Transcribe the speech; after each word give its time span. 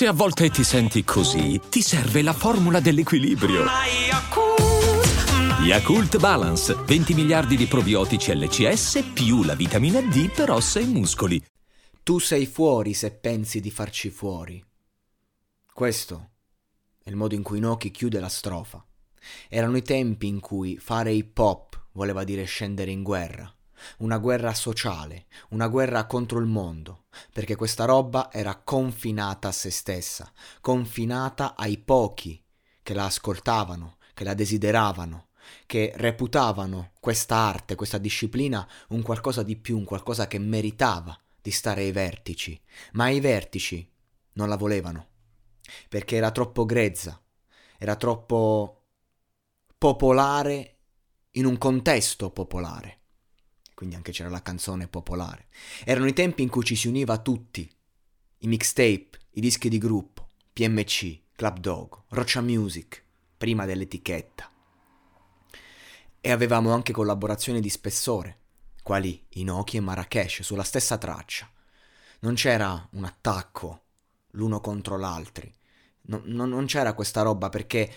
Se 0.00 0.06
a 0.06 0.14
volte 0.14 0.48
ti 0.48 0.64
senti 0.64 1.04
così, 1.04 1.60
ti 1.68 1.82
serve 1.82 2.22
la 2.22 2.32
formula 2.32 2.80
dell'equilibrio. 2.80 3.66
Yakult 5.62 6.16
Balance, 6.18 6.74
20 6.74 7.12
miliardi 7.12 7.54
di 7.54 7.66
probiotici 7.66 8.34
LCS 8.34 9.10
più 9.12 9.42
la 9.42 9.54
vitamina 9.54 10.00
D 10.00 10.32
per 10.32 10.52
ossa 10.52 10.80
e 10.80 10.86
muscoli. 10.86 11.44
Tu 12.02 12.18
sei 12.18 12.46
fuori 12.46 12.94
se 12.94 13.10
pensi 13.10 13.60
di 13.60 13.70
farci 13.70 14.08
fuori. 14.08 14.64
Questo 15.70 16.30
è 17.04 17.10
il 17.10 17.16
modo 17.16 17.34
in 17.34 17.42
cui 17.42 17.60
Noki 17.60 17.90
chiude 17.90 18.20
la 18.20 18.30
strofa. 18.30 18.82
Erano 19.50 19.76
i 19.76 19.82
tempi 19.82 20.28
in 20.28 20.40
cui 20.40 20.78
fare 20.78 21.12
hip 21.12 21.36
hop 21.36 21.88
voleva 21.92 22.24
dire 22.24 22.44
scendere 22.44 22.90
in 22.90 23.02
guerra. 23.02 23.54
Una 23.98 24.18
guerra 24.18 24.54
sociale, 24.54 25.26
una 25.50 25.68
guerra 25.68 26.06
contro 26.06 26.38
il 26.38 26.46
mondo, 26.46 27.04
perché 27.32 27.56
questa 27.56 27.84
roba 27.84 28.30
era 28.32 28.56
confinata 28.56 29.48
a 29.48 29.52
se 29.52 29.70
stessa, 29.70 30.30
confinata 30.60 31.54
ai 31.56 31.78
pochi 31.78 32.42
che 32.82 32.94
la 32.94 33.04
ascoltavano, 33.04 33.98
che 34.14 34.24
la 34.24 34.34
desideravano, 34.34 35.28
che 35.66 35.92
reputavano 35.96 36.92
questa 37.00 37.36
arte, 37.36 37.74
questa 37.74 37.98
disciplina 37.98 38.66
un 38.88 39.02
qualcosa 39.02 39.42
di 39.42 39.56
più, 39.56 39.76
un 39.76 39.84
qualcosa 39.84 40.26
che 40.26 40.38
meritava 40.38 41.18
di 41.40 41.50
stare 41.50 41.82
ai 41.82 41.92
vertici, 41.92 42.60
ma 42.92 43.08
i 43.08 43.20
vertici 43.20 43.88
non 44.34 44.48
la 44.48 44.56
volevano, 44.56 45.08
perché 45.88 46.16
era 46.16 46.30
troppo 46.30 46.64
grezza, 46.64 47.20
era 47.78 47.96
troppo 47.96 48.84
popolare 49.78 50.78
in 51.32 51.46
un 51.46 51.56
contesto 51.56 52.30
popolare. 52.30 52.99
Quindi 53.80 53.96
anche 53.96 54.12
c'era 54.12 54.28
la 54.28 54.42
canzone 54.42 54.88
popolare. 54.88 55.46
Erano 55.86 56.04
i 56.06 56.12
tempi 56.12 56.42
in 56.42 56.50
cui 56.50 56.64
ci 56.64 56.76
si 56.76 56.86
univa 56.86 57.16
tutti, 57.16 57.66
i 58.40 58.46
mixtape, 58.46 59.10
i 59.30 59.40
dischi 59.40 59.70
di 59.70 59.78
gruppo, 59.78 60.28
PMC, 60.52 61.20
Club 61.34 61.60
Dog, 61.60 62.02
Roccia 62.08 62.42
Music, 62.42 63.02
prima 63.38 63.64
dell'etichetta 63.64 64.50
e 66.20 66.30
avevamo 66.30 66.74
anche 66.74 66.92
collaborazioni 66.92 67.60
di 67.60 67.70
spessore, 67.70 68.40
quali 68.82 69.24
Inoki 69.30 69.78
e 69.78 69.80
Marrakesh 69.80 70.42
sulla 70.42 70.62
stessa 70.62 70.98
traccia. 70.98 71.50
Non 72.20 72.34
c'era 72.34 72.86
un 72.92 73.04
attacco 73.04 73.84
l'uno 74.32 74.60
contro 74.60 74.98
l'altro, 74.98 75.48
no, 76.02 76.20
no, 76.24 76.44
non 76.44 76.66
c'era 76.66 76.92
questa 76.92 77.22
roba 77.22 77.48
perché 77.48 77.90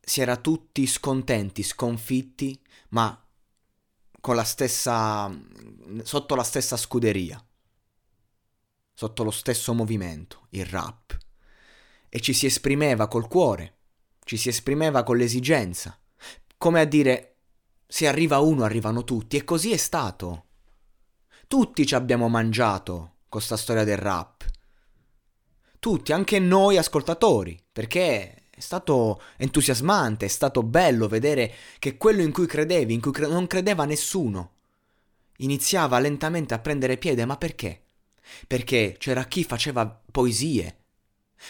si 0.00 0.22
era 0.22 0.38
tutti 0.38 0.86
scontenti, 0.86 1.62
sconfitti, 1.62 2.58
ma 2.88 3.22
con 4.20 4.36
la 4.36 4.44
stessa 4.44 5.30
sotto 6.02 6.34
la 6.34 6.42
stessa 6.42 6.76
scuderia, 6.76 7.42
sotto 8.92 9.22
lo 9.22 9.30
stesso 9.30 9.74
movimento, 9.74 10.46
il 10.50 10.66
rap. 10.66 11.18
E 12.08 12.20
ci 12.20 12.32
si 12.32 12.46
esprimeva 12.46 13.08
col 13.08 13.28
cuore, 13.28 13.78
ci 14.24 14.36
si 14.36 14.48
esprimeva 14.48 15.02
con 15.02 15.16
l'esigenza, 15.16 15.98
come 16.58 16.80
a 16.80 16.84
dire 16.84 17.36
se 17.86 18.06
arriva 18.06 18.38
uno 18.38 18.64
arrivano 18.64 19.04
tutti 19.04 19.36
e 19.36 19.44
così 19.44 19.72
è 19.72 19.76
stato. 19.76 20.44
Tutti 21.46 21.86
ci 21.86 21.94
abbiamo 21.94 22.28
mangiato 22.28 23.14
con 23.28 23.40
sta 23.40 23.56
storia 23.56 23.84
del 23.84 23.96
rap. 23.96 24.44
Tutti, 25.80 26.12
anche 26.12 26.38
noi 26.38 26.76
ascoltatori, 26.76 27.60
perché 27.72 28.39
è 28.60 28.62
stato 28.62 29.22
entusiasmante, 29.38 30.26
è 30.26 30.28
stato 30.28 30.62
bello 30.62 31.08
vedere 31.08 31.50
che 31.78 31.96
quello 31.96 32.20
in 32.20 32.30
cui 32.30 32.46
credevi, 32.46 32.92
in 32.92 33.00
cui 33.00 33.10
cre- 33.10 33.26
non 33.26 33.46
credeva 33.46 33.86
nessuno, 33.86 34.52
iniziava 35.38 35.98
lentamente 35.98 36.52
a 36.52 36.58
prendere 36.58 36.98
piede, 36.98 37.24
ma 37.24 37.38
perché? 37.38 37.84
Perché 38.46 38.96
c'era 38.98 39.24
chi 39.24 39.44
faceva 39.44 40.02
poesie, 40.12 40.76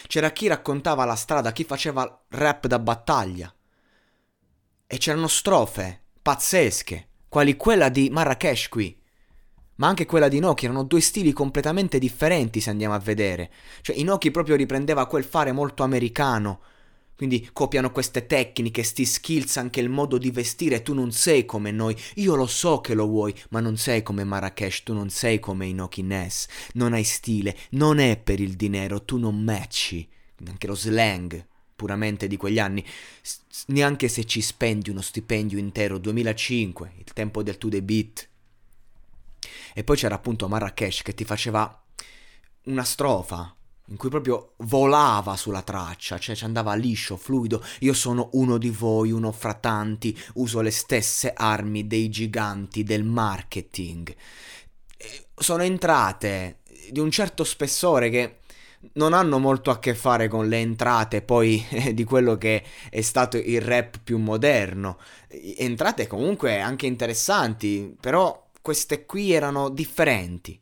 c'era 0.07 0.31
chi 0.31 0.47
raccontava 0.47 1.03
la 1.03 1.15
strada, 1.15 1.51
chi 1.51 1.65
faceva 1.65 2.23
rap 2.29 2.67
da 2.67 2.79
battaglia. 2.79 3.53
E 4.87 4.97
c'erano 4.97 5.27
strofe 5.27 6.03
pazzesche, 6.21 7.07
quali 7.27 7.57
quella 7.57 7.89
di 7.89 8.09
Marrakesh 8.09 8.69
qui. 8.69 8.97
Ma 9.75 9.87
anche 9.87 10.05
quella 10.05 10.27
di 10.27 10.37
Inoki 10.37 10.65
erano 10.65 10.83
due 10.83 11.01
stili 11.01 11.33
completamente 11.33 11.97
differenti 11.97 12.61
se 12.61 12.69
andiamo 12.69 12.93
a 12.93 12.99
vedere. 12.99 13.51
Cioè 13.81 13.97
Inoki 13.97 14.31
proprio 14.31 14.55
riprendeva 14.55 15.07
quel 15.07 15.23
fare 15.23 15.51
molto 15.51 15.83
americano. 15.83 16.61
Quindi 17.21 17.47
copiano 17.53 17.91
queste 17.91 18.25
tecniche, 18.25 18.81
sti 18.81 19.05
skills, 19.05 19.57
anche 19.57 19.79
il 19.79 19.89
modo 19.89 20.17
di 20.17 20.31
vestire. 20.31 20.81
Tu 20.81 20.95
non 20.95 21.11
sei 21.11 21.45
come 21.45 21.69
noi. 21.69 21.95
Io 22.15 22.33
lo 22.33 22.47
so 22.47 22.81
che 22.81 22.95
lo 22.95 23.05
vuoi, 23.05 23.31
ma 23.49 23.59
non 23.59 23.77
sei 23.77 24.01
come 24.01 24.23
Marrakesh. 24.23 24.81
Tu 24.81 24.95
non 24.95 25.11
sei 25.11 25.39
come 25.39 25.67
Inoki 25.67 26.01
Ness. 26.01 26.47
Non 26.73 26.93
hai 26.93 27.03
stile. 27.03 27.55
Non 27.73 27.99
è 27.99 28.17
per 28.17 28.39
il 28.39 28.55
dinero. 28.55 29.03
Tu 29.03 29.19
non 29.19 29.39
matchi. 29.39 30.09
Anche 30.47 30.65
lo 30.65 30.73
slang 30.73 31.45
puramente 31.75 32.25
di 32.25 32.37
quegli 32.37 32.57
anni, 32.57 32.83
S- 33.21 33.41
neanche 33.67 34.07
se 34.07 34.25
ci 34.25 34.41
spendi 34.41 34.89
uno 34.89 35.01
stipendio 35.01 35.59
intero, 35.59 35.99
2005, 35.99 36.93
il 36.97 37.13
tempo 37.13 37.43
del 37.43 37.59
to 37.59 37.69
the 37.69 37.83
beat. 37.83 38.29
E 39.75 39.83
poi 39.83 39.95
c'era 39.95 40.15
appunto 40.15 40.47
Marrakesh 40.47 41.03
che 41.03 41.13
ti 41.13 41.23
faceva 41.23 41.83
una 42.63 42.83
strofa 42.83 43.55
in 43.91 43.97
cui 43.97 44.09
proprio 44.09 44.53
volava 44.59 45.35
sulla 45.35 45.61
traccia, 45.61 46.17
cioè 46.17 46.33
ci 46.33 46.45
andava 46.45 46.73
liscio, 46.75 47.17
fluido. 47.17 47.61
Io 47.79 47.93
sono 47.93 48.29
uno 48.33 48.57
di 48.57 48.69
voi, 48.69 49.11
uno 49.11 49.33
fra 49.33 49.53
tanti, 49.53 50.17
uso 50.35 50.61
le 50.61 50.71
stesse 50.71 51.33
armi 51.35 51.85
dei 51.87 52.09
giganti 52.09 52.83
del 52.83 53.03
marketing. 53.03 54.15
Sono 55.35 55.63
entrate 55.63 56.59
di 56.89 56.99
un 56.99 57.11
certo 57.11 57.43
spessore 57.43 58.09
che 58.09 58.37
non 58.93 59.13
hanno 59.13 59.39
molto 59.39 59.71
a 59.71 59.79
che 59.79 59.93
fare 59.93 60.27
con 60.27 60.47
le 60.47 60.57
entrate 60.57 61.21
poi 61.21 61.63
di 61.93 62.03
quello 62.05 62.37
che 62.37 62.63
è 62.89 63.01
stato 63.01 63.37
il 63.37 63.61
rap 63.61 63.99
più 64.01 64.17
moderno. 64.17 64.99
Entrate 65.27 66.07
comunque 66.07 66.61
anche 66.61 66.85
interessanti, 66.85 67.93
però 67.99 68.49
queste 68.61 69.05
qui 69.05 69.33
erano 69.33 69.69
differenti. 69.69 70.59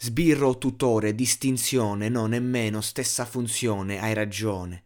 Sbirro 0.00 0.58
tutore, 0.58 1.12
distinzione, 1.12 2.08
no, 2.08 2.26
nemmeno, 2.26 2.80
stessa 2.80 3.24
funzione, 3.24 4.00
hai 4.00 4.14
ragione. 4.14 4.84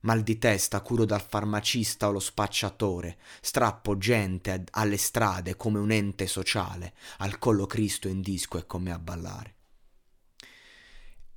Mal 0.00 0.22
di 0.22 0.38
testa 0.38 0.80
curo 0.80 1.04
dal 1.04 1.22
farmacista 1.22 2.08
o 2.08 2.10
lo 2.10 2.18
spacciatore, 2.18 3.16
strappo 3.40 3.96
gente 3.96 4.64
alle 4.72 4.96
strade 4.96 5.54
come 5.54 5.78
un 5.78 5.92
ente 5.92 6.26
sociale, 6.26 6.94
al 7.18 7.38
collo 7.38 7.66
Cristo 7.66 8.08
in 8.08 8.22
disco 8.22 8.58
e 8.58 8.66
come 8.66 8.90
a 8.90 8.98
ballare. 8.98 9.54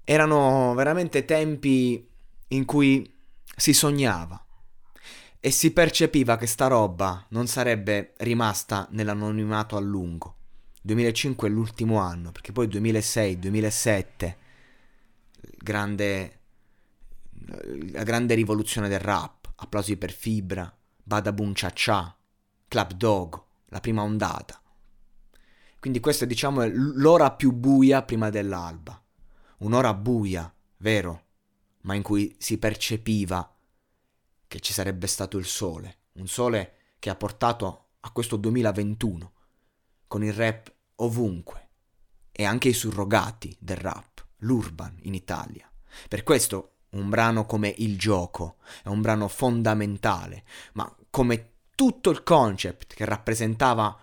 Erano 0.03 0.73
veramente 0.73 1.23
tempi 1.23 2.03
in 2.47 2.65
cui 2.65 3.15
si 3.55 3.73
sognava 3.73 4.43
e 5.39 5.51
si 5.51 5.71
percepiva 5.71 6.35
che 6.35 6.47
sta 6.47 6.65
roba 6.65 7.27
non 7.29 7.45
sarebbe 7.45 8.15
rimasta 8.17 8.87
nell'anonimato 8.89 9.77
a 9.77 9.81
lungo. 9.81 10.36
2005 10.87 11.47
è 11.47 11.51
l'ultimo 11.51 11.97
anno, 11.99 12.31
perché 12.31 12.53
poi 12.53 12.67
2006-2007 12.67 14.35
grande, 15.57 16.39
la 17.91 18.03
grande 18.03 18.33
rivoluzione 18.35 18.87
del 18.87 18.99
rap, 18.99 19.51
applausi 19.55 19.97
per 19.97 20.11
Fibra, 20.11 20.73
Bada 21.03 21.33
Boom 21.33 21.51
Cha 21.53 21.71
Cha, 21.73 22.17
Club 22.69 22.93
Dog, 22.93 23.43
la 23.65 23.81
prima 23.81 24.01
ondata. 24.01 24.61
Quindi 25.79 25.99
questa 25.99 26.25
diciamo 26.25 26.61
è 26.61 26.69
l'ora 26.69 27.31
più 27.31 27.51
buia 27.51 28.01
prima 28.03 28.29
dell'alba. 28.29 29.01
Un'ora 29.59 29.93
buia, 29.93 30.51
vero, 30.77 31.25
ma 31.81 31.95
in 31.95 32.01
cui 32.01 32.33
si 32.39 32.57
percepiva 32.57 33.55
che 34.47 34.59
ci 34.61 34.71
sarebbe 34.71 35.07
stato 35.07 35.37
il 35.37 35.45
sole, 35.45 35.97
un 36.13 36.27
sole 36.27 36.75
che 36.99 37.09
ha 37.09 37.15
portato 37.15 37.89
a 37.99 38.11
questo 38.11 38.37
2021, 38.37 39.33
con 40.07 40.23
il 40.23 40.31
rap 40.31 40.75
ovunque 40.97 41.69
e 42.31 42.45
anche 42.45 42.69
i 42.69 42.73
surrogati 42.73 43.55
del 43.59 43.77
rap, 43.77 44.25
l'urban 44.37 44.95
in 45.01 45.13
Italia. 45.13 45.69
Per 46.07 46.23
questo 46.23 46.73
un 46.89 47.09
brano 47.09 47.45
come 47.45 47.73
Il 47.77 47.97
gioco 47.97 48.57
è 48.83 48.87
un 48.87 49.01
brano 49.01 49.27
fondamentale, 49.27 50.43
ma 50.73 50.93
come 51.09 51.51
tutto 51.75 52.09
il 52.09 52.23
concept 52.23 52.93
che 52.93 53.05
rappresentava 53.05 53.99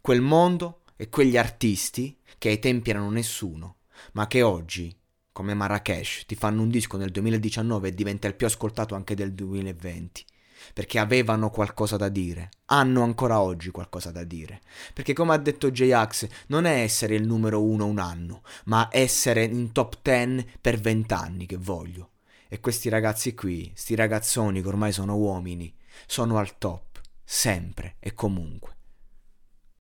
quel 0.00 0.20
mondo 0.20 0.82
e 0.96 1.08
quegli 1.08 1.36
artisti 1.36 2.18
che 2.38 2.48
ai 2.48 2.58
tempi 2.58 2.90
erano 2.90 3.10
nessuno, 3.10 3.78
ma 4.12 4.26
che 4.26 4.42
oggi, 4.42 4.96
come 5.32 5.54
Marrakesh, 5.54 6.24
ti 6.26 6.34
fanno 6.34 6.62
un 6.62 6.68
disco 6.68 6.96
nel 6.96 7.10
2019 7.10 7.88
e 7.88 7.94
diventa 7.94 8.26
il 8.28 8.34
più 8.34 8.46
ascoltato 8.46 8.94
anche 8.94 9.14
del 9.14 9.32
2020. 9.34 10.24
Perché 10.72 10.98
avevano 10.98 11.50
qualcosa 11.50 11.96
da 11.96 12.08
dire, 12.08 12.50
hanno 12.66 13.02
ancora 13.02 13.40
oggi 13.40 13.70
qualcosa 13.70 14.10
da 14.10 14.24
dire. 14.24 14.60
Perché 14.92 15.12
come 15.12 15.34
ha 15.34 15.38
detto 15.38 15.70
J-Ax, 15.70 16.26
non 16.48 16.64
è 16.64 16.82
essere 16.82 17.14
il 17.14 17.26
numero 17.26 17.62
uno 17.62 17.86
un 17.86 17.98
anno, 17.98 18.42
ma 18.64 18.88
essere 18.90 19.44
in 19.44 19.72
top 19.72 19.98
10 20.02 20.58
per 20.60 20.78
vent'anni 20.78 21.46
che 21.46 21.56
voglio. 21.56 22.10
E 22.48 22.60
questi 22.60 22.88
ragazzi 22.88 23.34
qui, 23.34 23.70
sti 23.74 23.94
ragazzoni 23.94 24.62
che 24.62 24.68
ormai 24.68 24.92
sono 24.92 25.16
uomini, 25.16 25.74
sono 26.06 26.38
al 26.38 26.56
top, 26.58 27.00
sempre 27.22 27.96
e 28.00 28.14
comunque. 28.14 28.77